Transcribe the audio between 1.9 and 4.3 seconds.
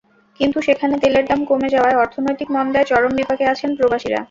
অর্থনৈতিক মন্দায় চরম বিপাকে আছেন প্রবাসীরা।